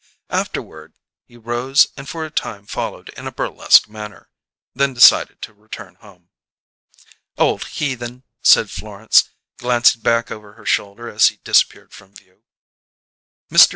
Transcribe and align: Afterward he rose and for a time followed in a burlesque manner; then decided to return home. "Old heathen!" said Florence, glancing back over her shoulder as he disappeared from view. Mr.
Afterward 0.31 0.93
he 1.25 1.37
rose 1.37 1.85
and 1.95 2.09
for 2.09 2.25
a 2.25 2.31
time 2.31 2.65
followed 2.65 3.09
in 3.09 3.27
a 3.27 3.31
burlesque 3.31 3.87
manner; 3.87 4.29
then 4.73 4.95
decided 4.95 5.43
to 5.43 5.53
return 5.53 5.93
home. 5.93 6.31
"Old 7.37 7.65
heathen!" 7.65 8.23
said 8.41 8.71
Florence, 8.71 9.29
glancing 9.59 10.01
back 10.01 10.31
over 10.31 10.53
her 10.53 10.65
shoulder 10.65 11.07
as 11.07 11.27
he 11.27 11.37
disappeared 11.43 11.93
from 11.93 12.15
view. 12.15 12.41
Mr. 13.51 13.69